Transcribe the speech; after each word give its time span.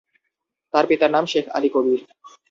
তার 0.73 0.85
পিতার 0.89 1.11
নাম 1.11 1.25
শেখ 1.25 1.45
আলী 1.49 1.69
কবির। 1.73 2.01